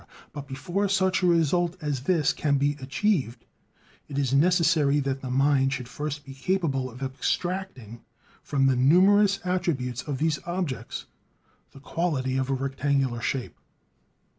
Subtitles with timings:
[0.33, 3.45] but before such a result as this can be achieved,
[4.07, 8.01] it is necessary that the mind should first be capable of abstracting
[8.41, 11.05] from the numerous attributes of these objects
[11.69, 13.55] the quality of rectangular shape.